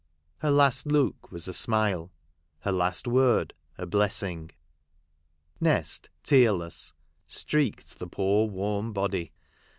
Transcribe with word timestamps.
Her 0.39 0.49
last 0.49 0.87
Look 0.87 1.31
was 1.31 1.47
a 1.47 1.53
smile; 1.53 2.09
her 2.61 2.71
last 2.71 3.07
word 3.07 3.53
a 3.77 3.85
blessing. 3.85 4.49
Nest, 5.59 6.09
tearless, 6.23 6.93
streeked 7.27 7.99
the 7.99 8.07
poor 8.07 8.47
worn 8.47 8.93
body. 8.93 9.31